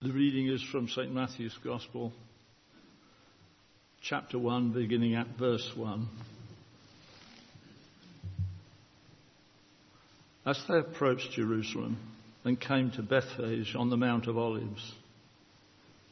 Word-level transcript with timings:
The 0.00 0.12
reading 0.12 0.46
is 0.46 0.62
from 0.62 0.86
St. 0.86 1.12
Matthew's 1.12 1.58
Gospel, 1.64 2.12
chapter 4.00 4.38
1, 4.38 4.70
beginning 4.70 5.16
at 5.16 5.26
verse 5.36 5.72
1. 5.74 6.06
As 10.46 10.62
they 10.68 10.78
approached 10.78 11.32
Jerusalem 11.32 11.98
and 12.44 12.60
came 12.60 12.92
to 12.92 13.02
Bethphage 13.02 13.74
on 13.74 13.90
the 13.90 13.96
Mount 13.96 14.28
of 14.28 14.38
Olives, 14.38 14.92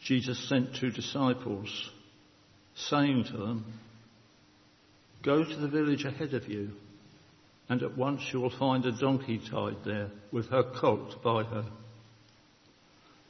Jesus 0.02 0.48
sent 0.48 0.74
two 0.74 0.90
disciples, 0.90 1.88
saying 2.74 3.26
to 3.30 3.36
them, 3.36 3.72
Go 5.22 5.44
to 5.44 5.56
the 5.56 5.68
village 5.68 6.04
ahead 6.04 6.34
of 6.34 6.48
you, 6.48 6.72
and 7.68 7.84
at 7.84 7.96
once 7.96 8.22
you 8.32 8.40
will 8.40 8.58
find 8.58 8.84
a 8.84 8.98
donkey 8.98 9.40
tied 9.48 9.84
there 9.84 10.10
with 10.32 10.48
her 10.48 10.64
colt 10.64 11.22
by 11.22 11.44
her 11.44 11.66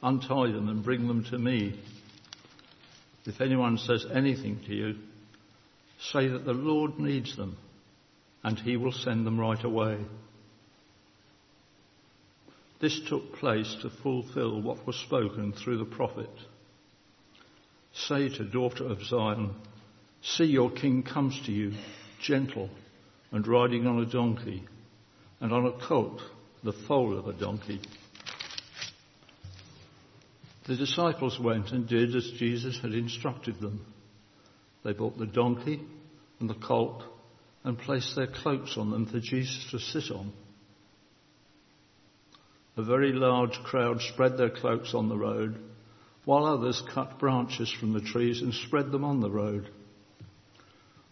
Untie 0.07 0.53
them 0.53 0.69
and 0.69 0.85
bring 0.85 1.05
them 1.05 1.25
to 1.25 1.37
me. 1.37 1.77
If 3.25 3.41
anyone 3.41 3.77
says 3.77 4.05
anything 4.09 4.61
to 4.65 4.73
you, 4.73 4.95
say 5.99 6.29
that 6.29 6.45
the 6.45 6.53
Lord 6.53 6.97
needs 6.97 7.35
them, 7.35 7.57
and 8.41 8.57
he 8.57 8.77
will 8.77 8.93
send 8.93 9.27
them 9.27 9.37
right 9.37 9.61
away. 9.61 9.97
This 12.79 13.01
took 13.09 13.33
place 13.33 13.75
to 13.81 13.89
fulfill 13.89 14.61
what 14.61 14.87
was 14.87 14.95
spoken 14.95 15.51
through 15.51 15.79
the 15.79 15.95
prophet. 15.97 16.31
Say 17.93 18.29
to 18.29 18.45
daughter 18.45 18.85
of 18.85 19.03
Zion, 19.03 19.55
See 20.21 20.45
your 20.45 20.71
king 20.71 21.03
comes 21.03 21.37
to 21.47 21.51
you, 21.51 21.73
gentle 22.21 22.69
and 23.33 23.45
riding 23.45 23.85
on 23.85 23.99
a 23.99 24.05
donkey, 24.05 24.63
and 25.41 25.51
on 25.51 25.65
a 25.65 25.85
colt, 25.85 26.21
the 26.63 26.71
foal 26.71 27.19
of 27.19 27.27
a 27.27 27.33
donkey. 27.33 27.81
The 30.67 30.75
disciples 30.75 31.39
went 31.39 31.71
and 31.71 31.87
did 31.87 32.13
as 32.15 32.29
Jesus 32.37 32.77
had 32.81 32.93
instructed 32.93 33.59
them. 33.61 33.85
They 34.83 34.91
bought 34.91 35.17
the 35.17 35.25
donkey 35.25 35.81
and 36.39 36.49
the 36.49 36.55
colt 36.55 37.03
and 37.63 37.77
placed 37.77 38.15
their 38.15 38.27
cloaks 38.27 38.77
on 38.77 38.91
them 38.91 39.05
for 39.05 39.19
Jesus 39.19 39.67
to 39.71 39.79
sit 39.79 40.11
on. 40.11 40.33
A 42.75 42.83
very 42.83 43.13
large 43.13 43.57
crowd 43.63 44.01
spread 44.01 44.37
their 44.37 44.49
cloaks 44.49 44.93
on 44.93 45.09
the 45.09 45.17
road, 45.17 45.57
while 46.25 46.45
others 46.45 46.83
cut 46.93 47.17
branches 47.17 47.71
from 47.71 47.93
the 47.93 48.01
trees 48.01 48.41
and 48.41 48.53
spread 48.53 48.91
them 48.91 49.05
on 49.05 49.21
the 49.21 49.31
road. 49.31 49.69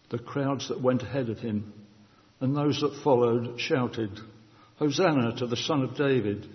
The 0.09 0.19
crowds 0.19 0.67
that 0.67 0.81
went 0.81 1.01
ahead 1.01 1.29
of 1.29 1.39
him 1.39 1.73
and 2.41 2.55
those 2.55 2.81
that 2.81 3.01
followed 3.03 3.59
shouted, 3.59 4.19
Hosanna 4.77 5.37
to 5.37 5.47
the 5.47 5.55
Son 5.55 5.81
of 5.81 5.95
David! 5.95 6.45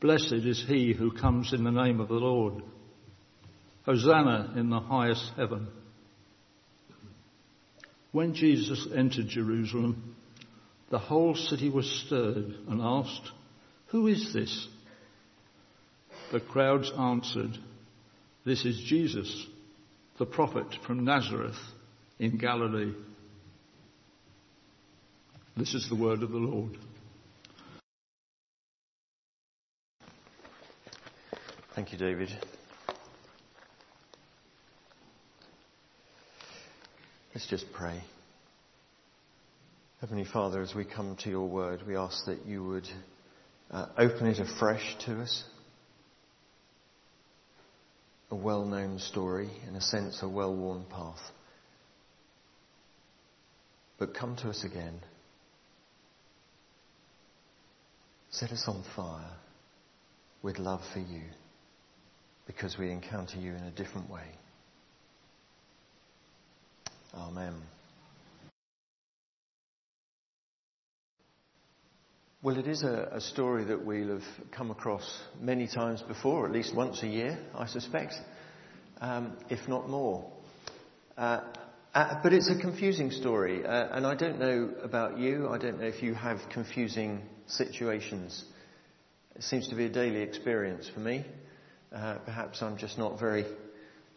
Blessed 0.00 0.32
is 0.32 0.64
he 0.66 0.92
who 0.92 1.12
comes 1.12 1.52
in 1.52 1.64
the 1.64 1.70
name 1.70 2.00
of 2.00 2.08
the 2.08 2.14
Lord. 2.14 2.62
Hosanna 3.84 4.54
in 4.56 4.70
the 4.70 4.80
highest 4.80 5.32
heaven. 5.36 5.68
When 8.12 8.34
Jesus 8.34 8.86
entered 8.94 9.28
Jerusalem, 9.28 10.16
the 10.90 10.98
whole 10.98 11.34
city 11.34 11.68
was 11.68 11.90
stirred 12.06 12.54
and 12.68 12.80
asked, 12.80 13.30
Who 13.88 14.06
is 14.06 14.32
this? 14.32 14.68
The 16.30 16.40
crowds 16.40 16.92
answered, 16.96 17.58
This 18.44 18.64
is 18.64 18.80
Jesus, 18.86 19.46
the 20.18 20.26
prophet 20.26 20.66
from 20.86 21.04
Nazareth 21.04 21.58
in 22.18 22.38
Galilee. 22.38 22.94
This 25.56 25.74
is 25.74 25.88
the 25.88 25.96
word 25.96 26.22
of 26.22 26.30
the 26.30 26.38
Lord. 26.38 26.76
Thank 31.74 31.90
you, 31.90 31.98
David. 31.98 32.28
Let's 37.34 37.48
just 37.48 37.64
pray. 37.72 38.00
Heavenly 40.00 40.24
Father, 40.24 40.62
as 40.62 40.72
we 40.72 40.84
come 40.84 41.16
to 41.24 41.30
your 41.30 41.48
word, 41.48 41.80
we 41.84 41.96
ask 41.96 42.26
that 42.26 42.46
you 42.46 42.62
would 42.62 42.86
uh, 43.72 43.86
open 43.98 44.28
it 44.28 44.38
afresh 44.38 44.96
to 45.06 45.20
us. 45.20 45.42
A 48.30 48.36
well 48.36 48.64
known 48.64 49.00
story, 49.00 49.50
in 49.68 49.74
a 49.74 49.80
sense, 49.80 50.22
a 50.22 50.28
well 50.28 50.54
worn 50.54 50.84
path. 50.88 51.18
But 53.98 54.14
come 54.14 54.36
to 54.36 54.48
us 54.48 54.62
again. 54.62 55.00
Set 58.30 58.52
us 58.52 58.62
on 58.68 58.84
fire 58.94 59.32
with 60.40 60.60
love 60.60 60.82
for 60.92 61.00
you 61.00 61.22
because 62.46 62.76
we 62.78 62.90
encounter 62.90 63.38
you 63.38 63.54
in 63.54 63.62
a 63.64 63.70
different 63.70 64.10
way. 64.10 64.26
Amen. 67.14 67.54
Well, 72.42 72.58
it 72.58 72.66
is 72.66 72.82
a, 72.82 73.08
a, 73.12 73.20
story 73.22 73.64
that 73.64 73.86
we'll 73.86 74.18
have 74.18 74.50
come 74.52 74.70
across 74.70 75.18
many 75.40 75.66
times 75.66 76.02
before, 76.02 76.44
at 76.44 76.52
least 76.52 76.74
once 76.74 77.02
a 77.02 77.06
year, 77.06 77.38
I 77.54 77.66
suspect, 77.66 78.12
um, 79.00 79.38
if 79.48 79.66
not 79.66 79.88
more. 79.88 80.30
Uh, 81.16 81.40
uh, 81.94 82.20
but 82.22 82.34
it's 82.34 82.50
a 82.50 82.60
confusing 82.60 83.10
story, 83.12 83.64
uh, 83.64 83.96
and 83.96 84.04
I 84.06 84.14
don't 84.14 84.38
know 84.38 84.74
about 84.82 85.18
you. 85.18 85.48
I 85.48 85.56
don't 85.56 85.80
know 85.80 85.86
if 85.86 86.02
you 86.02 86.12
have 86.12 86.38
confusing 86.52 87.22
situations. 87.46 88.44
It 89.36 89.44
seems 89.44 89.68
to 89.68 89.74
be 89.74 89.86
a 89.86 89.88
daily 89.88 90.20
experience 90.20 90.90
for 90.92 91.00
me. 91.00 91.24
Uh, 91.92 92.18
perhaps 92.24 92.62
I'm 92.62 92.76
just 92.76 92.98
not 92.98 93.18
very 93.18 93.44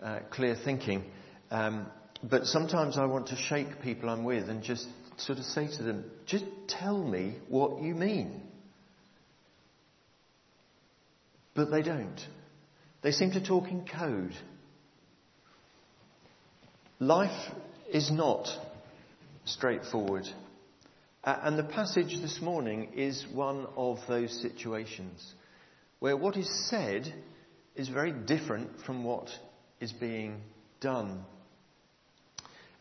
uh, 0.01 0.19
clear 0.31 0.55
thinking. 0.55 1.03
Um, 1.51 1.87
but 2.23 2.45
sometimes 2.45 2.97
I 2.97 3.05
want 3.05 3.27
to 3.27 3.35
shake 3.35 3.81
people 3.81 4.09
I'm 4.09 4.23
with 4.23 4.49
and 4.49 4.63
just 4.63 4.87
sort 5.17 5.39
of 5.39 5.45
say 5.45 5.67
to 5.77 5.83
them, 5.83 6.05
just 6.25 6.45
tell 6.67 6.97
me 6.97 7.35
what 7.49 7.81
you 7.81 7.95
mean. 7.95 8.41
But 11.55 11.71
they 11.71 11.81
don't. 11.81 12.19
They 13.01 13.11
seem 13.11 13.31
to 13.31 13.43
talk 13.43 13.69
in 13.69 13.85
code. 13.85 14.35
Life 16.99 17.51
is 17.91 18.11
not 18.11 18.47
straightforward. 19.45 20.27
Uh, 21.23 21.39
and 21.43 21.57
the 21.57 21.63
passage 21.63 22.19
this 22.21 22.39
morning 22.41 22.89
is 22.95 23.25
one 23.33 23.67
of 23.75 23.99
those 24.07 24.41
situations 24.41 25.33
where 25.99 26.15
what 26.15 26.37
is 26.37 26.69
said 26.69 27.11
is 27.77 27.87
very 27.89 28.11
different 28.11 28.81
from 28.85 29.03
what 29.03 29.29
is 29.79 29.93
being 29.93 30.41
done. 30.81 31.23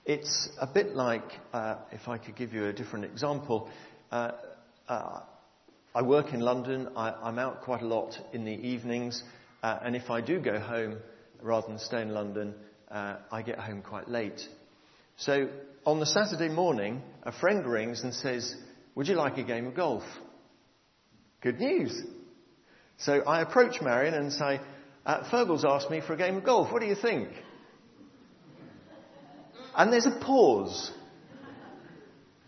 It's 0.07 0.49
a 0.59 0.67
bit 0.67 0.95
like, 0.95 1.31
uh, 1.53 1.77
if 1.93 2.09
I 2.09 2.17
could 2.17 2.35
give 2.35 2.55
you 2.55 2.67
a 2.67 2.73
different 2.73 3.05
example, 3.05 3.69
uh, 4.11 4.33
uh, 4.89 5.21
I 5.95 6.03
work 6.03 6.33
in 6.33 6.41
London, 6.41 6.89
I, 6.97 7.29
am 7.29 7.39
out 7.39 7.61
quite 7.63 7.83
a 7.83 7.87
lot 7.87 8.19
in 8.33 8.45
the 8.45 8.53
evenings, 8.53 9.23
uh, 9.63 9.79
and 9.83 9.95
if 9.95 10.11
I 10.11 10.21
do 10.23 10.41
go 10.41 10.59
home 10.59 10.99
rather 11.43 11.69
than 11.69 11.79
stay 11.79 12.01
in 12.01 12.11
London, 12.11 12.55
uh, 12.91 13.17
I 13.31 13.43
get 13.43 13.59
home 13.59 13.83
quite 13.83 14.09
late. 14.09 14.41
So 15.19 15.49
on 15.85 16.01
the 16.01 16.07
Saturday 16.07 16.49
morning, 16.49 17.03
a 17.23 17.33
friend 17.33 17.67
rings 17.67 18.03
and 18.03 18.15
says, 18.15 18.55
Would 18.95 19.09
you 19.09 19.15
like 19.15 19.37
a 19.37 19.43
game 19.43 19.67
of 19.67 19.75
golf? 19.75 20.05
Good 21.43 21.61
news. 21.61 22.01
So 22.99 23.21
I 23.21 23.43
approach 23.43 23.83
Marion 23.83 24.15
and 24.15 24.33
say, 24.33 24.61
uh, 25.07 25.23
Fergal's 25.31 25.65
asked 25.65 25.91
me 25.91 26.03
for 26.05 26.15
a 26.15 26.17
game 26.17 26.37
of 26.37 26.45
golf. 26.45 26.73
What 26.73 26.83
do 26.83 26.89
you 26.89 26.97
think? 26.97 27.29
And 29.77 29.93
there's 29.93 30.07
a 30.07 30.19
pause. 30.21 30.91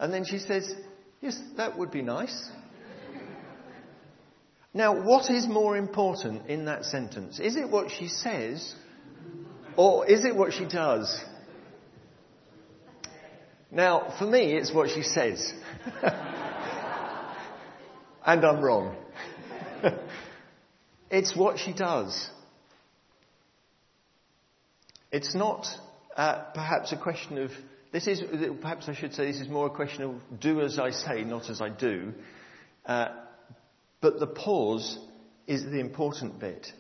And 0.01 0.13
then 0.13 0.25
she 0.25 0.39
says, 0.39 0.69
Yes, 1.21 1.41
that 1.57 1.79
would 1.79 1.91
be 1.91 2.03
nice. 2.03 2.49
Now, 4.75 5.03
what 5.03 5.31
is 5.31 5.49
more 5.49 5.77
important 5.77 6.49
in 6.49 6.67
that 6.67 6.85
sentence? 6.85 7.41
Is 7.41 7.57
it 7.57 7.69
what 7.69 7.91
she 7.91 8.07
says, 8.07 8.75
or 9.77 10.07
is 10.07 10.25
it 10.25 10.37
what 10.37 10.53
she 10.53 10.67
does? 10.67 11.21
Now, 13.71 14.15
for 14.19 14.27
me, 14.27 14.55
it's 14.55 14.73
what 14.73 14.91
she 14.91 15.03
says. 15.03 15.53
and 16.03 16.15
I'm 18.45 18.61
wrong. 18.61 18.95
it's 21.11 21.35
what 21.35 21.59
she 21.59 21.73
does. 21.73 22.29
It's 25.11 25.35
not 25.35 25.67
uh, 26.17 26.45
perhaps 26.55 26.93
a 26.93 26.97
question 26.97 27.39
of, 27.39 27.51
this 27.93 28.07
is, 28.07 28.23
perhaps 28.61 28.89
I 28.89 28.95
should 28.95 29.15
say, 29.15 29.27
this 29.27 29.41
is 29.41 29.49
more 29.49 29.67
a 29.67 29.71
question 29.71 30.03
of 30.03 30.41
do 30.41 30.61
as 30.61 30.79
I 30.79 30.91
say, 30.91 31.25
not 31.25 31.49
as 31.49 31.61
I 31.61 31.71
do. 31.71 32.13
Uh, 32.85 33.09
but 34.01 34.21
the 34.21 34.27
pause 34.27 34.99
is 35.47 35.65
the 35.65 35.81
important 35.81 36.39
bit. 36.39 36.73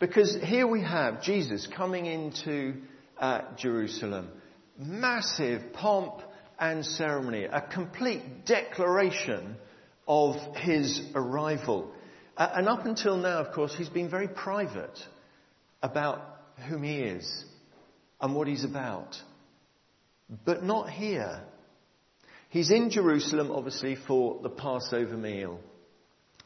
Because 0.00 0.36
here 0.42 0.66
we 0.66 0.82
have 0.82 1.22
Jesus 1.22 1.68
coming 1.68 2.06
into 2.06 2.74
uh, 3.18 3.42
Jerusalem. 3.56 4.28
Massive 4.76 5.72
pomp 5.72 6.20
and 6.58 6.84
ceremony, 6.84 7.44
a 7.44 7.60
complete 7.60 8.44
declaration 8.44 9.56
of 10.08 10.34
his 10.56 11.00
arrival. 11.14 11.92
Uh, 12.36 12.50
and 12.54 12.68
up 12.68 12.84
until 12.84 13.16
now, 13.16 13.38
of 13.38 13.52
course, 13.52 13.74
he's 13.76 13.88
been 13.88 14.10
very 14.10 14.28
private 14.28 14.98
about 15.82 16.33
whom 16.68 16.82
he 16.82 16.98
is 16.98 17.44
and 18.20 18.34
what 18.34 18.48
he's 18.48 18.64
about. 18.64 19.16
But 20.44 20.62
not 20.62 20.90
here. 20.90 21.42
He's 22.48 22.70
in 22.70 22.90
Jerusalem, 22.90 23.50
obviously, 23.50 23.96
for 23.96 24.40
the 24.42 24.48
Passover 24.48 25.16
meal. 25.16 25.60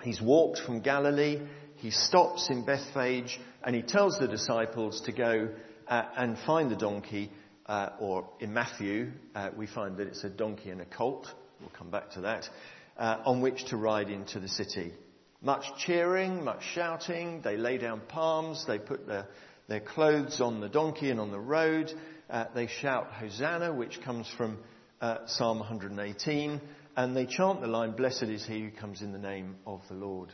He's 0.02 0.20
walked 0.20 0.60
from 0.60 0.80
Galilee, 0.80 1.40
he 1.76 1.90
stops 1.90 2.50
in 2.50 2.64
Bethphage, 2.64 3.38
and 3.62 3.74
he 3.74 3.82
tells 3.82 4.18
the 4.18 4.28
disciples 4.28 5.00
to 5.02 5.12
go 5.12 5.50
uh, 5.86 6.02
and 6.16 6.38
find 6.38 6.70
the 6.70 6.76
donkey, 6.76 7.30
uh, 7.66 7.90
or 8.00 8.28
in 8.40 8.52
Matthew, 8.52 9.10
uh, 9.34 9.50
we 9.56 9.66
find 9.66 9.96
that 9.98 10.06
it's 10.06 10.24
a 10.24 10.30
donkey 10.30 10.70
and 10.70 10.80
a 10.80 10.86
colt. 10.86 11.26
We'll 11.60 11.70
come 11.76 11.90
back 11.90 12.12
to 12.12 12.22
that, 12.22 12.48
uh, 12.96 13.18
on 13.24 13.40
which 13.40 13.66
to 13.66 13.76
ride 13.76 14.10
into 14.10 14.40
the 14.40 14.48
city. 14.48 14.92
Much 15.40 15.64
cheering, 15.78 16.42
much 16.42 16.62
shouting. 16.74 17.42
They 17.42 17.56
lay 17.56 17.78
down 17.78 18.00
palms. 18.08 18.64
They 18.66 18.78
put 18.78 19.06
their, 19.06 19.26
their 19.68 19.80
clothes 19.80 20.40
on 20.40 20.60
the 20.60 20.68
donkey 20.68 21.10
and 21.10 21.20
on 21.20 21.30
the 21.30 21.38
road. 21.38 21.92
Uh, 22.28 22.46
they 22.54 22.66
shout 22.66 23.12
Hosanna, 23.12 23.72
which 23.72 24.00
comes 24.02 24.26
from 24.36 24.58
uh, 25.00 25.18
Psalm 25.26 25.60
118. 25.60 26.60
And 26.96 27.16
they 27.16 27.26
chant 27.26 27.60
the 27.60 27.66
line, 27.66 27.92
Blessed 27.92 28.24
is 28.24 28.44
he 28.46 28.62
who 28.62 28.70
comes 28.70 29.02
in 29.02 29.12
the 29.12 29.18
name 29.18 29.56
of 29.66 29.82
the 29.88 29.94
Lord. 29.94 30.30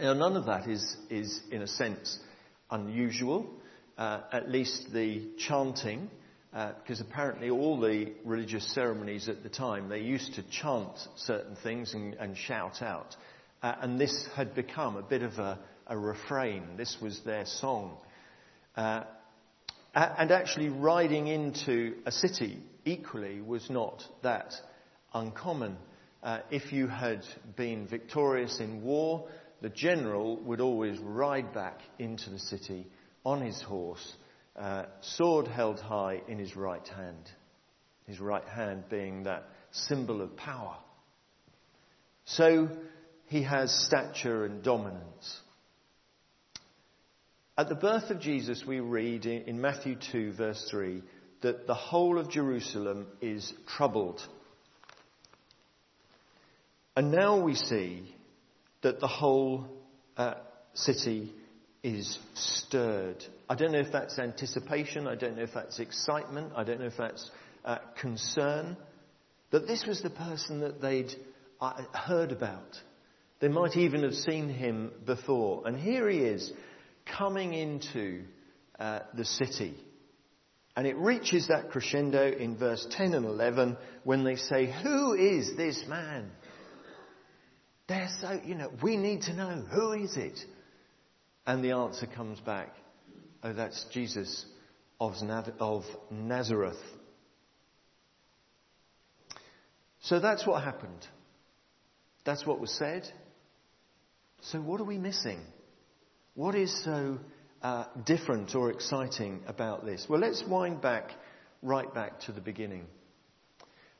Now, 0.00 0.14
none 0.14 0.36
of 0.36 0.46
that 0.46 0.66
is, 0.66 0.96
is 1.10 1.40
in 1.50 1.62
a 1.62 1.68
sense, 1.68 2.18
unusual. 2.70 3.48
Uh, 3.98 4.22
at 4.32 4.50
least 4.50 4.92
the 4.92 5.28
chanting, 5.38 6.10
because 6.50 7.00
uh, 7.00 7.04
apparently 7.08 7.50
all 7.50 7.78
the 7.78 8.12
religious 8.24 8.74
ceremonies 8.74 9.28
at 9.28 9.42
the 9.42 9.50
time, 9.50 9.90
they 9.90 10.00
used 10.00 10.34
to 10.34 10.42
chant 10.50 10.96
certain 11.16 11.56
things 11.62 11.92
and, 11.92 12.14
and 12.14 12.36
shout 12.36 12.80
out. 12.80 13.14
Uh, 13.62 13.74
and 13.82 14.00
this 14.00 14.26
had 14.34 14.54
become 14.54 14.96
a 14.96 15.02
bit 15.02 15.22
of 15.22 15.34
a, 15.34 15.58
a 15.86 15.96
refrain. 15.96 16.62
This 16.78 16.96
was 17.00 17.20
their 17.24 17.44
song. 17.44 17.98
Uh, 18.76 19.04
and 19.94 20.30
actually, 20.30 20.68
riding 20.68 21.26
into 21.26 21.96
a 22.06 22.12
city 22.12 22.58
equally 22.84 23.40
was 23.40 23.68
not 23.68 24.02
that 24.22 24.54
uncommon. 25.12 25.76
Uh, 26.22 26.38
if 26.50 26.72
you 26.72 26.86
had 26.86 27.22
been 27.56 27.86
victorious 27.86 28.60
in 28.60 28.82
war, 28.82 29.28
the 29.60 29.68
general 29.68 30.36
would 30.42 30.60
always 30.60 30.98
ride 30.98 31.52
back 31.52 31.80
into 31.98 32.30
the 32.30 32.38
city 32.38 32.86
on 33.24 33.40
his 33.40 33.60
horse, 33.62 34.14
uh, 34.56 34.84
sword 35.00 35.46
held 35.46 35.78
high 35.80 36.20
in 36.28 36.38
his 36.38 36.56
right 36.56 36.86
hand. 36.88 37.30
His 38.06 38.18
right 38.20 38.46
hand 38.46 38.84
being 38.90 39.24
that 39.24 39.44
symbol 39.70 40.20
of 40.20 40.36
power. 40.36 40.76
So 42.24 42.68
he 43.26 43.42
has 43.42 43.72
stature 43.86 44.44
and 44.44 44.62
dominance. 44.62 45.40
At 47.58 47.68
the 47.68 47.74
birth 47.74 48.08
of 48.08 48.18
Jesus, 48.18 48.64
we 48.66 48.80
read 48.80 49.26
in 49.26 49.60
Matthew 49.60 49.96
2, 50.10 50.32
verse 50.32 50.66
3, 50.70 51.02
that 51.42 51.66
the 51.66 51.74
whole 51.74 52.18
of 52.18 52.30
Jerusalem 52.30 53.06
is 53.20 53.52
troubled. 53.76 54.22
And 56.96 57.10
now 57.10 57.42
we 57.42 57.54
see 57.54 58.14
that 58.82 59.00
the 59.00 59.06
whole 59.06 59.66
uh, 60.16 60.34
city 60.72 61.30
is 61.82 62.18
stirred. 62.34 63.22
I 63.50 63.54
don't 63.54 63.72
know 63.72 63.80
if 63.80 63.92
that's 63.92 64.18
anticipation, 64.18 65.06
I 65.06 65.14
don't 65.14 65.36
know 65.36 65.42
if 65.42 65.52
that's 65.52 65.78
excitement, 65.78 66.52
I 66.56 66.64
don't 66.64 66.80
know 66.80 66.86
if 66.86 66.96
that's 66.96 67.30
uh, 67.66 67.78
concern. 68.00 68.78
That 69.50 69.66
this 69.66 69.84
was 69.86 70.00
the 70.00 70.10
person 70.10 70.60
that 70.60 70.80
they'd 70.80 71.12
uh, 71.60 71.82
heard 71.92 72.32
about. 72.32 72.80
They 73.40 73.48
might 73.48 73.76
even 73.76 74.04
have 74.04 74.14
seen 74.14 74.48
him 74.48 74.92
before. 75.04 75.66
And 75.66 75.76
here 75.78 76.08
he 76.08 76.18
is 76.18 76.50
coming 77.06 77.54
into 77.54 78.24
uh, 78.78 79.00
the 79.14 79.24
city. 79.24 79.76
And 80.76 80.86
it 80.86 80.96
reaches 80.96 81.48
that 81.48 81.70
crescendo 81.70 82.32
in 82.32 82.56
verse 82.56 82.86
10 82.92 83.14
and 83.14 83.26
11 83.26 83.76
when 84.04 84.24
they 84.24 84.36
say, 84.36 84.72
Who 84.82 85.14
is 85.14 85.56
this 85.56 85.84
man? 85.86 86.30
They're 87.88 88.08
so, 88.20 88.40
you 88.44 88.54
know, 88.54 88.70
we 88.82 88.96
need 88.96 89.22
to 89.22 89.34
know, 89.34 89.64
who 89.70 89.92
is 89.92 90.16
it? 90.16 90.38
And 91.46 91.62
the 91.62 91.72
answer 91.72 92.06
comes 92.06 92.40
back, 92.40 92.74
Oh, 93.42 93.52
that's 93.52 93.84
Jesus 93.92 94.46
of 95.00 95.14
Nazareth. 96.10 96.80
So 100.02 100.20
that's 100.20 100.46
what 100.46 100.62
happened. 100.62 101.06
That's 102.24 102.46
what 102.46 102.60
was 102.60 102.70
said. 102.70 103.04
So, 104.42 104.60
what 104.60 104.80
are 104.80 104.84
we 104.84 104.98
missing? 104.98 105.40
What 106.34 106.54
is 106.54 106.82
so 106.82 107.18
uh, 107.60 107.84
different 108.06 108.54
or 108.54 108.70
exciting 108.70 109.40
about 109.46 109.84
this? 109.84 110.06
Well, 110.08 110.20
let's 110.20 110.42
wind 110.42 110.80
back, 110.80 111.10
right 111.62 111.92
back 111.92 112.20
to 112.20 112.32
the 112.32 112.40
beginning. 112.40 112.86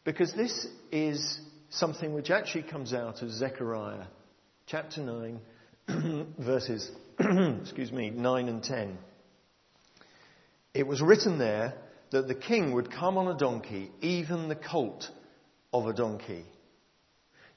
Because 0.04 0.32
this 0.32 0.66
is 0.90 1.38
something 1.68 2.14
which 2.14 2.30
actually 2.30 2.62
comes 2.62 2.94
out 2.94 3.20
of 3.20 3.30
Zechariah 3.30 4.06
chapter 4.66 5.02
9, 5.02 6.34
verses 6.38 6.90
excuse 7.20 7.92
me, 7.92 8.08
9 8.08 8.48
and 8.48 8.62
10. 8.62 8.96
It 10.72 10.86
was 10.86 11.02
written 11.02 11.38
there 11.38 11.74
that 12.12 12.28
the 12.28 12.34
king 12.34 12.72
would 12.72 12.90
come 12.90 13.18
on 13.18 13.28
a 13.28 13.36
donkey, 13.36 13.90
even 14.00 14.48
the 14.48 14.56
colt 14.56 15.10
of 15.70 15.86
a 15.86 15.92
donkey. 15.92 16.46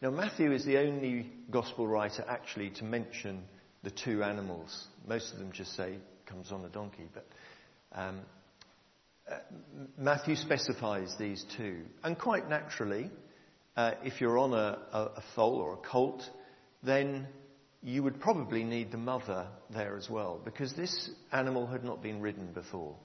Now, 0.01 0.11
Matthew 0.11 0.51
is 0.51 0.65
the 0.65 0.79
only 0.79 1.31
gospel 1.49 1.87
writer 1.87 2.25
actually 2.27 2.71
to 2.71 2.83
mention 2.83 3.43
the 3.85 3.91
two 3.91 4.23
animals. 4.23 4.87
Most 5.07 5.31
of 5.31 5.39
them 5.39 5.51
just 5.53 5.73
say 5.77 5.95
comes 6.25 6.51
on 6.51 6.65
a 6.65 6.69
donkey, 6.69 7.07
but 7.13 7.25
um, 7.93 8.19
uh, 9.31 9.37
Matthew 9.97 10.35
specifies 10.35 11.15
these 11.17 11.45
two. 11.55 11.83
And 12.03 12.17
quite 12.17 12.49
naturally, 12.49 13.11
uh, 13.77 13.91
if 14.03 14.19
you're 14.19 14.39
on 14.39 14.53
a, 14.53 14.79
a, 14.91 14.99
a 15.17 15.23
foal 15.35 15.57
or 15.57 15.75
a 15.75 15.77
colt, 15.77 16.23
then 16.83 17.27
you 17.83 18.01
would 18.01 18.19
probably 18.19 18.63
need 18.63 18.91
the 18.91 18.97
mother 18.97 19.45
there 19.69 19.95
as 19.95 20.09
well, 20.09 20.41
because 20.43 20.73
this 20.73 21.11
animal 21.31 21.67
had 21.67 21.83
not 21.83 22.01
been 22.01 22.19
ridden 22.21 22.47
before. 22.53 22.95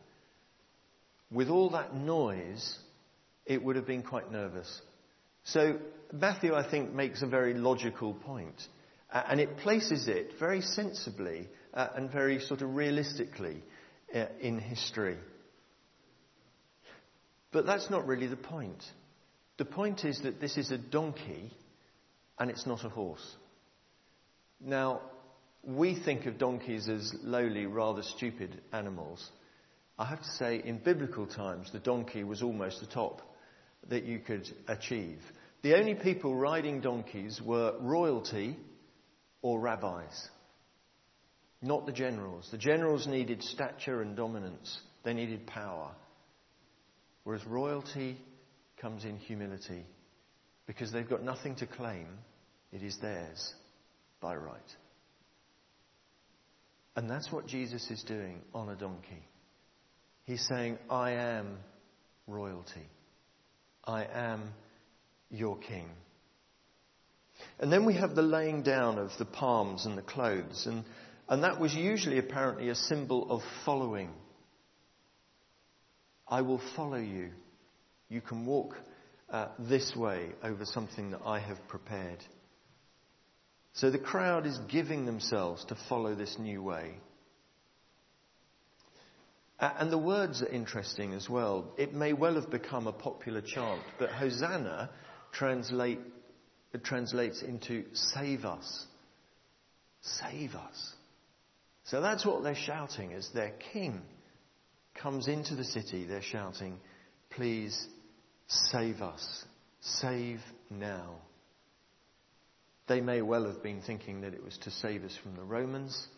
With 1.31 1.51
all 1.51 1.71
that 1.71 1.95
noise, 1.95 2.79
it 3.45 3.63
would 3.63 3.77
have 3.77 3.87
been 3.87 4.03
quite 4.03 4.33
nervous. 4.33 4.81
So 5.45 5.79
Matthew, 6.11 6.55
I 6.55 6.69
think, 6.71 6.95
makes 6.95 7.21
a 7.21 7.27
very 7.27 7.53
logical 7.53 8.15
point, 8.15 8.61
uh, 9.13 9.23
and 9.29 9.41
it 9.41 9.59
places 9.59 10.09
it 10.09 10.33
very 10.39 10.61
sensibly 10.61 11.49
uh, 11.75 11.89
and 11.97 12.11
very 12.11 12.41
sort 12.41 12.63
of 12.63 12.75
realistically 12.75 13.63
uh, 14.15 14.27
in 14.41 14.59
history. 14.59 15.17
But 17.53 17.67
that's 17.67 17.91
not 17.91 18.07
really 18.07 18.29
the 18.29 18.37
point. 18.37 18.83
The 19.59 19.65
point 19.65 20.05
is 20.05 20.21
that 20.23 20.41
this 20.41 20.57
is 20.57 20.71
a 20.71 20.79
donkey 20.79 21.53
and 22.39 22.51
it's 22.51 22.67
not 22.67 22.85
a 22.85 22.89
horse. 22.89 23.37
Now, 24.61 25.01
we 25.63 25.95
think 25.95 26.27
of 26.27 26.39
donkeys 26.39 26.89
as 26.89 27.13
lowly, 27.23 27.67
rather 27.67 28.03
stupid 28.03 28.61
animals. 28.73 29.29
I 29.99 30.07
have 30.07 30.21
to 30.23 30.31
say, 30.31 30.63
in 30.65 30.79
biblical 30.79 31.27
times, 31.27 31.71
the 31.73 31.79
donkey 31.79 32.25
was 32.25 32.43
almost 32.43 32.81
the 32.81 32.87
top 32.87 33.21
that 33.89 34.05
you 34.05 34.21
could 34.21 34.49
achieve. 34.69 35.19
The 35.63 35.77
only 35.77 35.95
people 35.95 36.35
riding 36.35 36.81
donkeys 36.81 37.41
were 37.45 37.75
royalty 37.81 38.57
or 39.43 39.61
rabbis, 39.61 40.29
not 41.63 41.87
the 41.87 41.93
generals. 41.93 42.49
The 42.51 42.59
generals 42.59 43.07
needed 43.07 43.43
stature 43.43 44.03
and 44.03 44.17
dominance, 44.17 44.81
they 45.05 45.15
needed 45.15 45.47
power. 45.47 45.93
Whereas 47.25 47.47
royalty 47.47 48.17
comes 48.81 49.05
in 49.05 49.19
humility 49.19 49.85
because 50.67 50.91
they've 50.93 51.09
got 51.09 51.23
nothing 51.23 51.57
to 51.57 51.67
claim, 51.67 52.07
it 52.73 52.83
is 52.83 52.97
theirs 53.03 53.55
by 54.21 54.37
right. 54.37 54.61
And 56.97 57.09
that's 57.09 57.31
what 57.31 57.47
Jesus 57.47 57.91
is 57.91 58.03
doing 58.03 58.41
on 58.55 58.69
a 58.69 58.77
donkey. 58.77 59.25
He's 60.25 60.47
saying, 60.49 60.79
I 60.89 61.13
am 61.13 61.59
royalty. 62.27 62.89
I 63.85 64.05
am 64.05 64.53
your 65.31 65.59
king. 65.59 65.89
And 67.59 67.73
then 67.73 67.85
we 67.85 67.95
have 67.95 68.15
the 68.15 68.23
laying 68.23 68.63
down 68.63 68.99
of 68.99 69.11
the 69.19 69.25
palms 69.25 69.87
and 69.87 69.97
the 69.97 70.03
clothes, 70.03 70.67
and, 70.67 70.85
and 71.29 71.45
that 71.45 71.61
was 71.61 71.75
usually 71.75 72.19
apparently 72.19 72.69
a 72.69 72.75
symbol 72.75 73.31
of 73.31 73.43
following. 73.65 74.11
I 76.27 76.43
will 76.43 76.61
follow 76.77 76.99
you. 76.99 77.31
You 78.09 78.21
can 78.21 78.47
walk 78.47 78.77
uh, 79.31 79.49
this 79.59 79.95
way 79.95 80.31
over 80.43 80.65
something 80.65 81.11
that 81.11 81.21
I 81.25 81.39
have 81.41 81.59
prepared. 81.69 82.19
So 83.73 83.91
the 83.91 83.99
crowd 83.99 84.47
is 84.47 84.59
giving 84.69 85.07
themselves 85.07 85.65
to 85.67 85.77
follow 85.89 86.15
this 86.15 86.37
new 86.39 86.63
way. 86.63 86.95
And 89.61 89.93
the 89.93 89.99
words 89.99 90.43
are 90.43 90.49
interesting 90.49 91.13
as 91.13 91.29
well. 91.29 91.75
It 91.77 91.93
may 91.93 92.15
well 92.15 92.35
have 92.37 92.51
become 92.51 92.87
a 92.87 92.93
popular 92.93 93.43
chant, 93.43 93.83
but 93.99 94.09
Hosanna 94.11 94.89
translate, 95.33 96.01
translates 96.79 97.43
into 97.43 97.85
save 97.93 98.45
us. 98.45 98.87
Save 100.03 100.55
us. 100.55 100.95
So 101.85 102.01
that's 102.01 102.25
what 102.25 102.43
they're 102.43 102.55
shouting 102.55 103.13
as 103.13 103.29
their 103.35 103.53
king 103.73 104.01
comes 104.95 105.29
into 105.29 105.57
the 105.57 105.65
city. 105.65 106.07
They're 106.07 106.23
shouting, 106.23 106.79
Please 107.31 107.87
save 108.47 109.03
us. 109.03 109.45
Save 109.81 110.41
now. 110.71 111.17
They 112.87 113.01
may 113.01 113.23
well 113.23 113.47
have 113.47 113.63
been 113.63 113.83
thinking 113.83 114.23
that 114.23 114.35
it 114.35 114.43
was 114.43 114.59
to 114.59 114.71
save 114.71 115.05
us 115.05 115.17
from 115.23 115.37
the 115.37 115.45
Romans, 115.45 116.09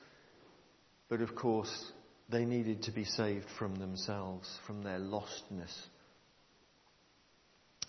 but 1.09 1.21
of 1.21 1.35
course 1.35 1.92
they 2.30 2.44
needed 2.47 2.85
to 2.85 2.90
be 2.90 3.04
saved 3.04 3.44
from 3.59 3.76
themselves, 3.76 4.49
from 4.66 4.82
their 4.82 4.99
lostness. 4.99 5.73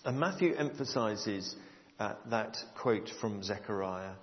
And 0.04 0.20
Matthew 0.20 0.54
emphasizes 0.54 1.56
uh, 1.98 2.14
that 2.30 2.56
quote 2.76 3.08
from 3.20 3.42
Zechariah 3.42 4.14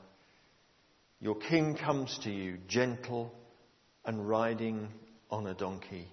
Your 1.19 1.35
king 1.35 1.75
comes 1.75 2.19
to 2.23 2.31
you 2.31 2.57
gentle 2.67 3.33
and 4.05 4.27
riding 4.27 4.89
on 5.29 5.47
a 5.47 5.53
donkey. 5.53 6.07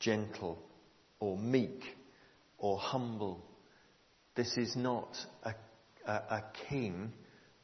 Gentle 0.00 0.58
or 1.20 1.38
meek 1.38 1.82
or 2.58 2.78
humble. 2.78 3.44
This 4.34 4.56
is 4.56 4.76
not 4.76 5.16
a, 5.42 5.54
a, 6.06 6.12
a 6.12 6.44
king. 6.68 7.12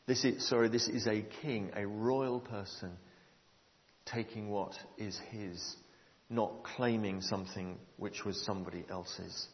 This 0.07 0.25
is, 0.25 0.49
sorry, 0.49 0.69
this 0.69 0.89
is 0.89 1.07
a 1.07 1.23
king, 1.43 1.71
a 1.75 1.87
royal 1.87 2.41
person 2.41 2.93
taking 4.05 4.49
what 4.49 4.73
is 4.99 5.19
his, 5.31 5.77
not 6.29 6.65
claiming 6.65 7.21
something 7.21 7.79
which 7.97 8.25
was 8.25 8.45
somebody 8.45 8.85
else's. 8.91 9.47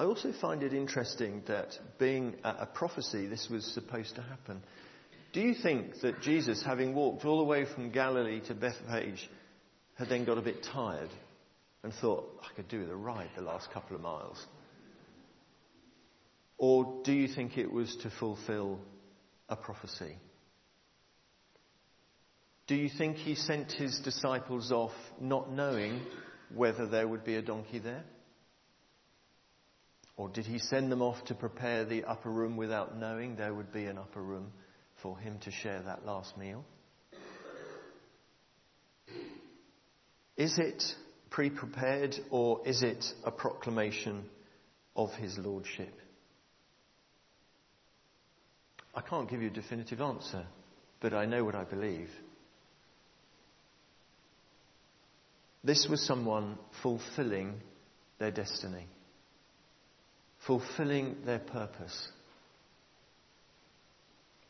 I 0.00 0.04
also 0.04 0.32
find 0.40 0.62
it 0.62 0.72
interesting 0.72 1.42
that 1.46 1.78
being 1.98 2.34
a 2.42 2.64
prophecy, 2.64 3.26
this 3.26 3.48
was 3.50 3.66
supposed 3.66 4.14
to 4.14 4.22
happen. 4.22 4.62
Do 5.34 5.42
you 5.42 5.52
think 5.52 6.00
that 6.00 6.22
Jesus, 6.22 6.62
having 6.62 6.94
walked 6.94 7.26
all 7.26 7.36
the 7.36 7.44
way 7.44 7.66
from 7.66 7.90
Galilee 7.90 8.40
to 8.46 8.54
Bethphage, 8.54 9.28
had 9.98 10.08
then 10.08 10.24
got 10.24 10.38
a 10.38 10.40
bit 10.40 10.66
tired 10.72 11.10
and 11.82 11.92
thought, 11.92 12.24
I 12.42 12.54
could 12.56 12.66
do 12.68 12.90
a 12.90 12.96
ride 12.96 13.28
the 13.36 13.42
last 13.42 13.70
couple 13.72 13.94
of 13.94 14.00
miles? 14.00 14.42
Or 16.56 17.02
do 17.04 17.12
you 17.12 17.28
think 17.28 17.58
it 17.58 17.70
was 17.70 17.94
to 17.96 18.10
fulfill 18.18 18.80
a 19.50 19.56
prophecy? 19.56 20.16
Do 22.68 22.74
you 22.74 22.88
think 22.88 23.18
he 23.18 23.34
sent 23.34 23.70
his 23.72 24.00
disciples 24.02 24.72
off 24.72 24.94
not 25.20 25.52
knowing 25.52 26.00
whether 26.54 26.86
there 26.86 27.06
would 27.06 27.22
be 27.22 27.34
a 27.34 27.42
donkey 27.42 27.80
there? 27.80 28.04
Or 30.20 30.28
did 30.28 30.44
he 30.44 30.58
send 30.58 30.92
them 30.92 31.00
off 31.00 31.24
to 31.28 31.34
prepare 31.34 31.86
the 31.86 32.04
upper 32.04 32.28
room 32.28 32.58
without 32.58 32.94
knowing 32.94 33.36
there 33.36 33.54
would 33.54 33.72
be 33.72 33.86
an 33.86 33.96
upper 33.96 34.20
room 34.20 34.52
for 35.02 35.18
him 35.18 35.38
to 35.44 35.50
share 35.50 35.80
that 35.80 36.04
last 36.04 36.36
meal? 36.36 36.62
Is 40.36 40.58
it 40.58 40.84
pre 41.30 41.48
prepared 41.48 42.16
or 42.28 42.60
is 42.66 42.82
it 42.82 43.02
a 43.24 43.30
proclamation 43.30 44.26
of 44.94 45.10
his 45.14 45.38
lordship? 45.38 45.94
I 48.94 49.00
can't 49.00 49.30
give 49.30 49.40
you 49.40 49.48
a 49.48 49.54
definitive 49.54 50.02
answer, 50.02 50.44
but 51.00 51.14
I 51.14 51.24
know 51.24 51.44
what 51.44 51.54
I 51.54 51.64
believe. 51.64 52.10
This 55.64 55.86
was 55.88 56.06
someone 56.06 56.58
fulfilling 56.82 57.54
their 58.18 58.30
destiny, 58.30 58.86
fulfilling 60.46 61.16
their 61.24 61.38
purpose. 61.38 62.08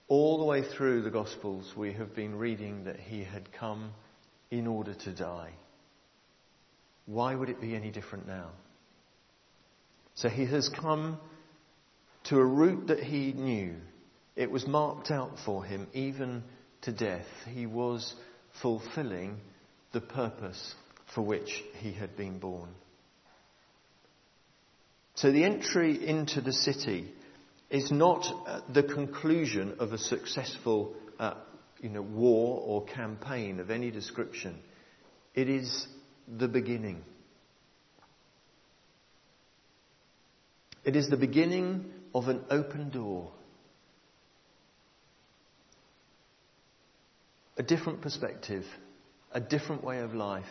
All 0.09 0.39
the 0.39 0.45
way 0.45 0.63
through 0.63 1.03
the 1.03 1.11
Gospels, 1.11 1.73
we 1.77 1.93
have 1.93 2.15
been 2.15 2.37
reading 2.37 2.85
that 2.85 2.99
he 2.99 3.23
had 3.23 3.53
come 3.53 3.93
in 4.51 4.67
order 4.67 4.95
to 4.95 5.13
die. 5.13 5.53
Why 7.07 7.35
would 7.35 7.49
it 7.49 7.61
be 7.61 7.75
any 7.75 7.91
different 7.91 8.27
now? 8.27 8.51
So 10.15 10.29
he 10.29 10.47
has 10.47 10.69
come 10.69 11.19
to 12.25 12.37
a 12.39 12.45
route 12.45 12.89
that 12.89 13.01
he 13.01 13.33
knew. 13.33 13.77
It 14.37 14.51
was 14.51 14.67
marked 14.67 15.11
out 15.11 15.39
for 15.45 15.65
him, 15.65 15.87
even 15.93 16.43
to 16.83 16.93
death. 16.93 17.27
He 17.53 17.67
was 17.67 18.15
fulfilling 18.63 19.41
the 19.93 20.01
purpose 20.01 20.75
for 21.15 21.23
which 21.23 21.63
he 21.79 21.93
had 21.93 22.17
been 22.17 22.39
born. 22.39 22.71
So 25.15 25.31
the 25.31 25.45
entry 25.45 26.07
into 26.07 26.41
the 26.41 26.53
city 26.53 27.13
is 27.69 27.91
not 27.91 28.27
uh, 28.47 28.61
the 28.73 28.83
conclusion 28.83 29.77
of 29.79 29.93
a 29.93 29.99
successful 29.99 30.95
uh, 31.19 31.35
you 31.81 31.89
know, 31.89 32.03
war 32.03 32.63
or 32.65 32.85
campaign 32.85 33.61
of 33.61 33.71
any 33.71 33.91
description. 33.91 34.59
It 35.35 35.49
is 35.49 35.87
the 36.29 36.49
beginning. 36.49 37.03
It 40.85 40.97
is 40.97 41.09
the 41.09 41.17
beginning 41.17 41.91
of 42.15 42.29
an 42.29 42.45
open 42.51 42.91
door. 42.91 43.31
A 47.57 47.63
different 47.63 48.01
perspective, 48.01 48.65
a 49.33 49.41
different 49.41 49.85
way 49.85 50.01
of 50.01 50.15
life, 50.15 50.47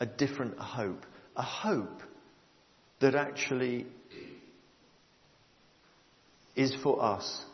a 0.00 0.06
different 0.06 0.58
hope. 0.58 1.04
A 1.36 1.42
hope 1.42 2.02
that 3.00 3.14
actually 3.14 3.86
is 6.56 6.74
for 6.82 7.02
us. 7.02 7.44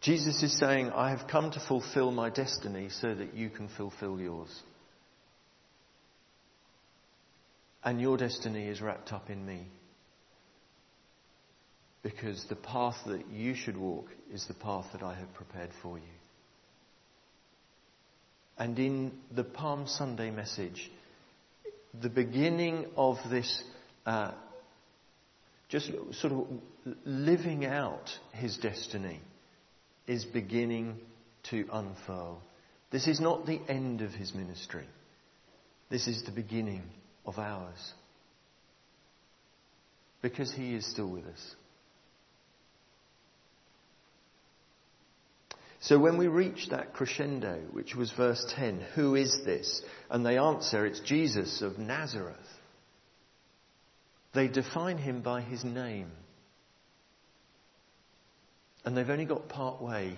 Jesus 0.00 0.42
is 0.42 0.58
saying, 0.58 0.90
I 0.90 1.10
have 1.10 1.28
come 1.28 1.50
to 1.50 1.60
fulfill 1.60 2.10
my 2.10 2.30
destiny 2.30 2.88
so 2.88 3.14
that 3.14 3.34
you 3.34 3.50
can 3.50 3.68
fulfill 3.76 4.18
yours. 4.18 4.62
And 7.84 8.00
your 8.00 8.16
destiny 8.16 8.68
is 8.68 8.80
wrapped 8.80 9.12
up 9.12 9.28
in 9.28 9.44
me. 9.44 9.66
Because 12.02 12.46
the 12.48 12.56
path 12.56 12.96
that 13.06 13.28
you 13.30 13.54
should 13.54 13.76
walk 13.76 14.06
is 14.32 14.46
the 14.46 14.54
path 14.54 14.86
that 14.92 15.02
I 15.02 15.14
have 15.14 15.34
prepared 15.34 15.70
for 15.82 15.98
you. 15.98 16.04
And 18.56 18.78
in 18.78 19.12
the 19.30 19.44
Palm 19.44 19.86
Sunday 19.86 20.30
message, 20.30 20.90
the 21.98 22.08
beginning 22.08 22.86
of 22.96 23.16
this 23.30 23.62
uh, 24.06 24.32
just 25.68 25.90
sort 26.12 26.32
of 26.32 26.46
living 27.04 27.64
out 27.64 28.10
his 28.32 28.56
destiny 28.56 29.20
is 30.06 30.24
beginning 30.24 30.96
to 31.44 31.66
unfurl. 31.72 32.42
This 32.90 33.06
is 33.06 33.20
not 33.20 33.46
the 33.46 33.60
end 33.68 34.02
of 34.02 34.10
his 34.10 34.34
ministry. 34.34 34.86
This 35.88 36.08
is 36.08 36.24
the 36.24 36.32
beginning 36.32 36.82
of 37.24 37.38
ours. 37.38 37.92
Because 40.22 40.52
he 40.52 40.74
is 40.74 40.84
still 40.86 41.08
with 41.08 41.24
us. 41.24 41.54
So 45.80 45.98
when 45.98 46.18
we 46.18 46.26
reach 46.26 46.68
that 46.70 46.92
crescendo, 46.92 47.58
which 47.72 47.94
was 47.94 48.12
verse 48.12 48.44
10, 48.54 48.84
who 48.94 49.14
is 49.14 49.44
this? 49.46 49.82
And 50.10 50.24
they 50.24 50.36
answer, 50.36 50.84
it's 50.84 51.00
Jesus 51.00 51.62
of 51.62 51.78
Nazareth. 51.78 52.36
They 54.34 54.46
define 54.48 54.98
him 54.98 55.22
by 55.22 55.40
his 55.40 55.64
name. 55.64 56.10
And 58.84 58.94
they've 58.94 59.08
only 59.08 59.24
got 59.24 59.48
part 59.48 59.80
way 59.80 60.16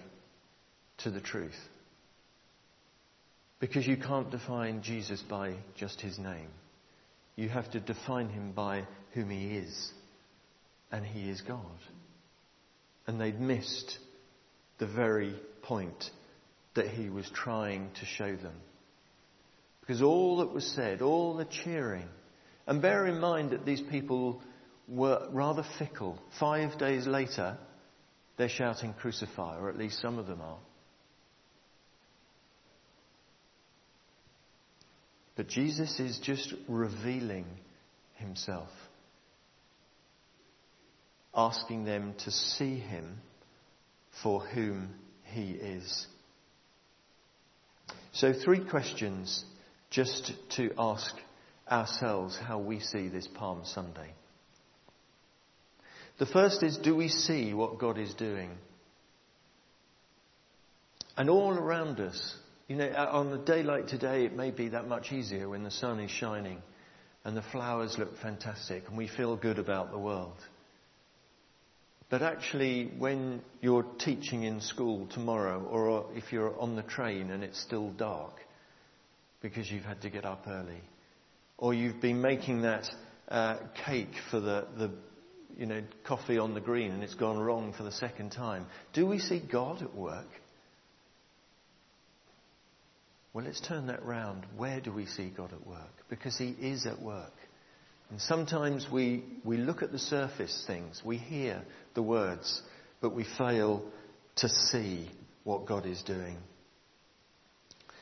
to 0.98 1.10
the 1.10 1.20
truth. 1.20 1.58
Because 3.60 3.86
you 3.86 3.96
can't 3.96 4.30
define 4.30 4.82
Jesus 4.82 5.22
by 5.22 5.54
just 5.76 6.00
his 6.00 6.18
name. 6.18 6.48
You 7.36 7.48
have 7.48 7.70
to 7.70 7.80
define 7.80 8.28
him 8.28 8.50
by 8.50 8.86
whom 9.14 9.30
he 9.30 9.56
is. 9.56 9.92
And 10.90 11.06
he 11.06 11.30
is 11.30 11.40
God. 11.40 11.60
And 13.06 13.20
they'd 13.20 13.40
missed 13.40 13.98
the 14.78 14.86
very 14.86 15.34
point 15.62 16.10
that 16.74 16.88
he 16.88 17.08
was 17.08 17.30
trying 17.34 17.90
to 18.00 18.06
show 18.06 18.34
them. 18.36 18.54
Because 19.80 20.02
all 20.02 20.38
that 20.38 20.52
was 20.52 20.66
said, 20.74 21.02
all 21.02 21.34
the 21.34 21.44
cheering, 21.44 22.08
and 22.66 22.80
bear 22.80 23.06
in 23.06 23.18
mind 23.18 23.50
that 23.50 23.66
these 23.66 23.80
people 23.80 24.40
were 24.88 25.28
rather 25.30 25.64
fickle. 25.78 26.18
Five 26.38 26.78
days 26.78 27.06
later, 27.06 27.58
they're 28.36 28.48
shouting 28.48 28.94
crucify, 28.94 29.58
or 29.58 29.68
at 29.68 29.78
least 29.78 30.00
some 30.00 30.18
of 30.18 30.26
them 30.26 30.40
are. 30.40 30.58
But 35.34 35.48
Jesus 35.48 35.98
is 35.98 36.18
just 36.18 36.54
revealing 36.68 37.46
himself, 38.16 38.68
asking 41.34 41.84
them 41.84 42.14
to 42.24 42.30
see 42.30 42.76
him 42.78 43.18
for 44.22 44.40
whom 44.40 44.90
he 45.32 45.52
is. 45.52 46.06
So, 48.12 48.32
three 48.32 48.64
questions 48.64 49.44
just 49.90 50.32
to 50.56 50.72
ask 50.78 51.14
ourselves 51.70 52.38
how 52.38 52.58
we 52.58 52.80
see 52.80 53.08
this 53.08 53.26
Palm 53.26 53.62
Sunday. 53.64 54.12
The 56.18 56.26
first 56.26 56.62
is 56.62 56.76
do 56.76 56.94
we 56.94 57.08
see 57.08 57.54
what 57.54 57.78
God 57.78 57.98
is 57.98 58.14
doing? 58.14 58.50
And 61.16 61.28
all 61.28 61.52
around 61.52 62.00
us, 62.00 62.36
you 62.68 62.76
know, 62.76 62.86
uh, 62.88 63.08
on 63.12 63.32
a 63.32 63.38
day 63.38 63.62
like 63.62 63.86
today, 63.86 64.24
it 64.24 64.34
may 64.34 64.50
be 64.50 64.68
that 64.68 64.88
much 64.88 65.12
easier 65.12 65.48
when 65.48 65.62
the 65.62 65.70
sun 65.70 66.00
is 66.00 66.10
shining 66.10 66.62
and 67.24 67.36
the 67.36 67.42
flowers 67.42 67.96
look 67.98 68.16
fantastic 68.18 68.88
and 68.88 68.96
we 68.96 69.08
feel 69.08 69.36
good 69.36 69.58
about 69.58 69.90
the 69.90 69.98
world. 69.98 70.36
But 72.12 72.20
actually, 72.20 72.92
when 72.98 73.40
you're 73.62 73.86
teaching 73.98 74.42
in 74.42 74.60
school 74.60 75.06
tomorrow, 75.06 75.62
or 75.62 76.10
if 76.14 76.30
you're 76.30 76.54
on 76.60 76.76
the 76.76 76.82
train 76.82 77.30
and 77.30 77.42
it's 77.42 77.58
still 77.58 77.88
dark 77.88 78.34
because 79.40 79.70
you've 79.70 79.86
had 79.86 80.02
to 80.02 80.10
get 80.10 80.26
up 80.26 80.44
early, 80.46 80.82
or 81.56 81.72
you've 81.72 82.02
been 82.02 82.20
making 82.20 82.62
that 82.62 82.86
uh, 83.30 83.56
cake 83.86 84.12
for 84.30 84.40
the, 84.40 84.66
the 84.76 84.90
you 85.56 85.64
know, 85.64 85.82
coffee 86.04 86.36
on 86.36 86.52
the 86.52 86.60
green 86.60 86.92
and 86.92 87.02
it's 87.02 87.14
gone 87.14 87.38
wrong 87.38 87.72
for 87.72 87.82
the 87.82 87.92
second 87.92 88.28
time, 88.28 88.66
do 88.92 89.06
we 89.06 89.18
see 89.18 89.40
God 89.40 89.80
at 89.80 89.94
work? 89.94 90.28
Well, 93.32 93.46
let's 93.46 93.62
turn 93.62 93.86
that 93.86 94.04
round. 94.04 94.44
Where 94.58 94.82
do 94.82 94.92
we 94.92 95.06
see 95.06 95.32
God 95.34 95.54
at 95.54 95.66
work? 95.66 95.94
Because 96.10 96.36
He 96.36 96.50
is 96.60 96.84
at 96.84 97.00
work. 97.00 97.32
And 98.12 98.20
sometimes 98.20 98.86
we, 98.92 99.24
we 99.42 99.56
look 99.56 99.82
at 99.82 99.90
the 99.90 99.98
surface 99.98 100.64
things, 100.66 101.00
we 101.02 101.16
hear 101.16 101.62
the 101.94 102.02
words, 102.02 102.62
but 103.00 103.14
we 103.14 103.24
fail 103.38 103.82
to 104.36 104.48
see 104.48 105.10
what 105.44 105.66
God 105.66 105.86
is 105.86 106.02
doing. 106.02 106.36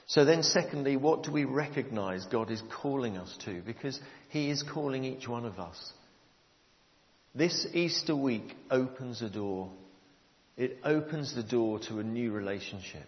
So 0.06 0.25
then, 0.25 0.42
secondly, 0.42 0.97
what 0.97 1.23
do 1.23 1.30
we 1.30 1.44
recognize 1.44 2.25
God 2.26 2.50
is 2.50 2.62
calling 2.82 3.16
us 3.16 3.37
to? 3.44 3.62
Because 3.62 3.99
He 4.28 4.50
is 4.50 4.62
calling 4.62 5.04
each 5.04 5.28
one 5.28 5.44
of 5.44 5.59
us. 5.59 5.92
This 7.35 7.66
Easter 7.73 8.16
week 8.16 8.56
opens 8.70 9.23
a 9.23 9.30
door. 9.30 9.70
It 10.56 10.78
opens 10.85 11.35
the 11.35 11.44
door 11.44 11.78
to 11.88 12.00
a 12.00 12.04
new 12.04 12.32
relationship 12.32 13.06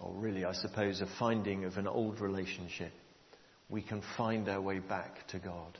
or 0.00 0.12
really, 0.14 0.44
I 0.44 0.52
suppose, 0.54 1.00
a 1.00 1.08
finding 1.18 1.64
of 1.64 1.76
an 1.76 1.86
old 1.86 2.20
relationship, 2.20 2.92
we 3.68 3.82
can 3.82 4.02
find 4.16 4.48
our 4.48 4.60
way 4.60 4.78
back 4.78 5.28
to 5.28 5.38
God. 5.38 5.78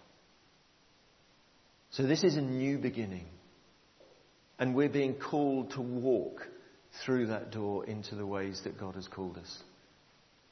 So 1.90 2.04
this 2.04 2.22
is 2.22 2.36
a 2.36 2.42
new 2.42 2.78
beginning. 2.78 3.24
And 4.60 4.74
we're 4.74 4.88
being 4.88 5.14
called 5.14 5.72
to 5.72 5.80
walk 5.80 6.46
through 7.04 7.26
that 7.28 7.50
door 7.50 7.84
into 7.86 8.14
the 8.14 8.26
ways 8.26 8.60
that 8.64 8.78
God 8.78 8.94
has 8.94 9.08
called 9.08 9.38
us. 9.38 9.62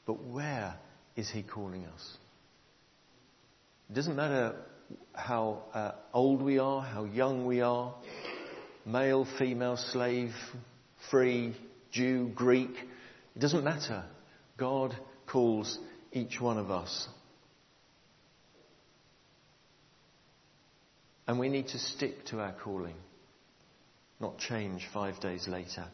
But 0.05 0.23
where 0.23 0.75
is 1.15 1.29
He 1.29 1.43
calling 1.43 1.85
us? 1.85 2.17
It 3.89 3.93
doesn't 3.93 4.15
matter 4.15 4.55
how 5.13 5.63
uh, 5.73 5.91
old 6.13 6.41
we 6.41 6.59
are, 6.59 6.81
how 6.81 7.05
young 7.05 7.45
we 7.45 7.61
are, 7.61 7.93
male, 8.85 9.25
female, 9.37 9.77
slave, 9.77 10.33
free, 11.09 11.55
Jew, 11.91 12.31
Greek, 12.35 12.71
it 13.35 13.39
doesn't 13.39 13.63
matter. 13.63 14.03
God 14.57 14.95
calls 15.27 15.77
each 16.11 16.39
one 16.39 16.57
of 16.57 16.69
us. 16.69 17.07
And 21.27 21.39
we 21.39 21.49
need 21.49 21.67
to 21.69 21.79
stick 21.79 22.25
to 22.27 22.39
our 22.39 22.53
calling, 22.53 22.95
not 24.19 24.37
change 24.37 24.87
five 24.93 25.19
days 25.19 25.47
later. 25.47 25.85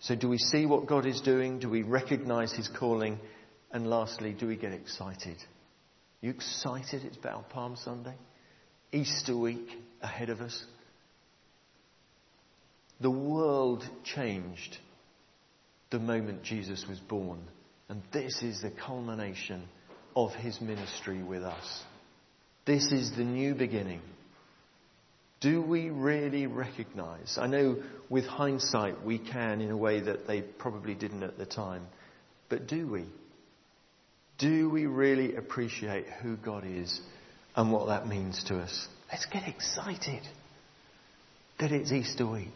So, 0.00 0.16
do 0.16 0.28
we 0.28 0.38
see 0.38 0.66
what 0.66 0.86
God 0.86 1.06
is 1.06 1.20
doing? 1.20 1.60
Do 1.60 1.70
we 1.70 1.82
recognize 1.82 2.52
His 2.52 2.68
calling? 2.68 3.18
And 3.70 3.88
lastly, 3.88 4.34
do 4.38 4.46
we 4.46 4.56
get 4.56 4.72
excited? 4.72 5.36
Are 5.36 6.26
you 6.26 6.30
excited 6.30 7.04
it's 7.04 7.16
about 7.16 7.50
Palm 7.50 7.76
Sunday? 7.76 8.16
Easter 8.92 9.36
week 9.36 9.68
ahead 10.02 10.28
of 10.28 10.40
us? 10.40 10.64
The 13.00 13.10
world 13.10 13.84
changed 14.04 14.76
the 15.90 15.98
moment 15.98 16.42
Jesus 16.42 16.84
was 16.88 16.98
born. 16.98 17.40
And 17.88 18.02
this 18.12 18.42
is 18.42 18.60
the 18.60 18.70
culmination 18.70 19.64
of 20.16 20.32
his 20.32 20.60
ministry 20.60 21.22
with 21.22 21.42
us. 21.42 21.82
This 22.64 22.92
is 22.92 23.12
the 23.16 23.24
new 23.24 23.54
beginning. 23.54 24.00
Do 25.42 25.60
we 25.60 25.90
really 25.90 26.46
recognize? 26.46 27.36
I 27.36 27.46
know 27.46 27.82
with 28.08 28.24
hindsight 28.24 29.04
we 29.04 29.18
can 29.18 29.60
in 29.60 29.70
a 29.70 29.76
way 29.76 30.00
that 30.00 30.26
they 30.26 30.40
probably 30.40 30.94
didn't 30.94 31.24
at 31.24 31.36
the 31.36 31.46
time. 31.46 31.86
But 32.48 32.66
do 32.66 32.86
we? 32.86 33.04
Do 34.38 34.70
we 34.70 34.86
really 34.86 35.36
appreciate 35.36 36.06
who 36.22 36.36
God 36.36 36.64
is 36.66 37.00
and 37.54 37.72
what 37.72 37.88
that 37.88 38.06
means 38.06 38.42
to 38.44 38.58
us? 38.58 38.88
Let's 39.10 39.26
get 39.26 39.46
excited 39.46 40.22
that 41.58 41.72
it's 41.72 41.92
Easter 41.92 42.26
week 42.26 42.48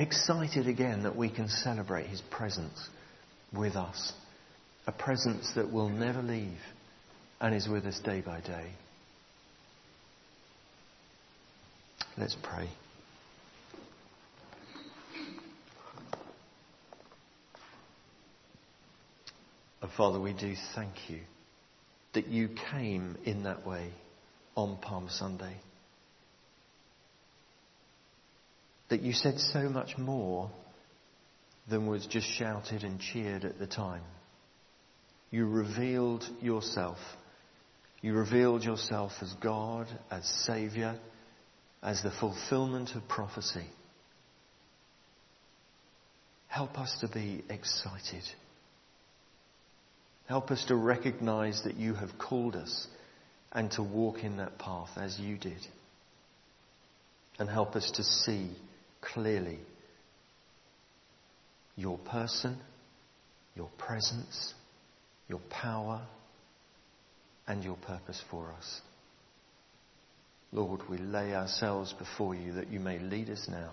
excited 0.00 0.66
again 0.66 1.02
that 1.02 1.16
we 1.16 1.28
can 1.28 1.48
celebrate 1.48 2.06
His 2.06 2.22
presence 2.30 2.88
with 3.52 3.76
us. 3.76 4.12
A 4.86 4.92
presence 4.92 5.52
that 5.54 5.70
will 5.70 5.88
never 5.88 6.22
leave 6.22 6.58
and 7.40 7.54
is 7.54 7.68
with 7.68 7.84
us 7.84 8.00
day 8.00 8.22
by 8.22 8.40
day. 8.40 8.70
Let's 12.20 12.36
pray. 12.42 12.68
Oh, 19.82 19.88
Father, 19.96 20.20
we 20.20 20.34
do 20.34 20.54
thank 20.76 20.92
you 21.08 21.20
that 22.12 22.28
you 22.28 22.50
came 22.70 23.16
in 23.24 23.44
that 23.44 23.66
way 23.66 23.90
on 24.54 24.76
Palm 24.76 25.08
Sunday. 25.08 25.56
that 28.90 29.02
you 29.02 29.12
said 29.12 29.38
so 29.38 29.68
much 29.68 29.96
more 29.96 30.50
than 31.68 31.86
was 31.86 32.06
just 32.06 32.26
shouted 32.26 32.82
and 32.82 33.00
cheered 33.00 33.44
at 33.44 33.58
the 33.58 33.66
time. 33.66 34.02
You 35.30 35.46
revealed 35.46 36.24
yourself. 36.42 36.98
You 38.02 38.14
revealed 38.14 38.64
yourself 38.64 39.12
as 39.22 39.32
God, 39.40 39.86
as 40.10 40.26
Saviour, 40.44 40.96
as 41.82 42.02
the 42.02 42.10
fulfillment 42.10 42.94
of 42.94 43.08
prophecy. 43.08 43.66
Help 46.48 46.78
us 46.78 46.98
to 47.00 47.08
be 47.08 47.42
excited. 47.48 48.24
Help 50.26 50.50
us 50.50 50.64
to 50.66 50.76
recognize 50.76 51.62
that 51.64 51.76
you 51.76 51.94
have 51.94 52.18
called 52.18 52.54
us 52.54 52.86
and 53.52 53.70
to 53.72 53.82
walk 53.82 54.22
in 54.22 54.36
that 54.36 54.58
path 54.58 54.90
as 54.96 55.18
you 55.18 55.36
did. 55.36 55.66
And 57.38 57.48
help 57.48 57.74
us 57.74 57.90
to 57.92 58.02
see 58.02 58.50
clearly 59.00 59.58
your 61.76 61.98
person, 61.98 62.58
your 63.56 63.70
presence, 63.78 64.54
your 65.28 65.40
power, 65.48 66.02
and 67.46 67.64
your 67.64 67.76
purpose 67.76 68.22
for 68.30 68.52
us. 68.56 68.80
Lord, 70.52 70.80
we 70.88 70.98
lay 70.98 71.34
ourselves 71.34 71.92
before 71.92 72.34
you 72.34 72.54
that 72.54 72.68
you 72.68 72.80
may 72.80 72.98
lead 72.98 73.30
us 73.30 73.46
now. 73.48 73.70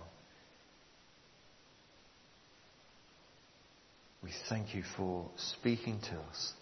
We 4.23 4.31
thank 4.49 4.75
you 4.75 4.83
for 4.95 5.29
speaking 5.37 5.99
to 6.01 6.15
us 6.29 6.53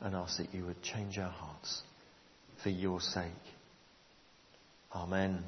and 0.00 0.14
ask 0.14 0.38
that 0.38 0.54
you 0.54 0.66
would 0.66 0.82
change 0.82 1.18
our 1.18 1.30
hearts 1.30 1.82
for 2.62 2.70
your 2.70 3.00
sake. 3.00 3.24
Amen. 4.94 5.42